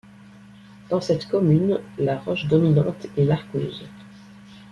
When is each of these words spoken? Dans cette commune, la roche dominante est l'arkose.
Dans 0.89 0.99
cette 0.99 1.27
commune, 1.27 1.79
la 1.99 2.17
roche 2.17 2.47
dominante 2.47 3.05
est 3.19 3.23
l'arkose. 3.23 3.85